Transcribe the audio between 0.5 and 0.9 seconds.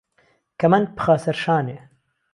کهمهند